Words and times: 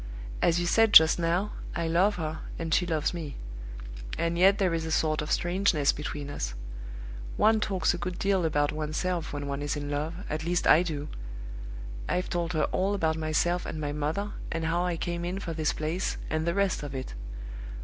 "As 0.41 0.59
you 0.59 0.65
said 0.65 0.93
just 0.93 1.19
now, 1.19 1.51
I 1.75 1.85
love 1.87 2.15
her, 2.15 2.39
and 2.57 2.73
she 2.73 2.87
loves 2.87 3.13
me; 3.13 3.35
and 4.17 4.35
yet 4.35 4.57
there 4.57 4.73
is 4.73 4.83
a 4.83 4.89
sort 4.91 5.21
of 5.21 5.31
strangeness 5.31 5.91
between 5.91 6.27
us. 6.31 6.55
One 7.37 7.59
talks 7.59 7.93
a 7.93 7.99
good 7.99 8.17
deal 8.17 8.43
about 8.43 8.71
one's 8.71 8.97
self 8.97 9.31
when 9.31 9.45
one 9.45 9.61
is 9.61 9.75
in 9.75 9.91
love, 9.91 10.15
at 10.27 10.43
least 10.43 10.65
I 10.65 10.81
do. 10.81 11.07
I've 12.09 12.31
told 12.31 12.53
her 12.53 12.63
all 12.71 12.95
about 12.95 13.15
myself 13.15 13.63
and 13.63 13.79
my 13.79 13.91
mother, 13.91 14.31
and 14.51 14.65
how 14.65 14.83
I 14.85 14.97
came 14.97 15.23
in 15.23 15.37
for 15.37 15.53
this 15.53 15.71
place, 15.71 16.17
and 16.31 16.47
the 16.47 16.55
rest 16.55 16.81
of 16.81 16.95
it. 16.95 17.13